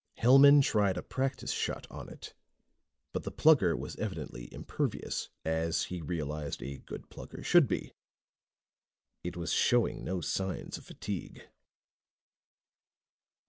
[0.17, 2.33] Hellman tried a practice shot on it,
[3.13, 5.29] but the Plugger was evidently impervious...
[5.45, 7.93] as, he realized, a good plugger should be.
[9.23, 11.47] It was showing no signs of fatigue.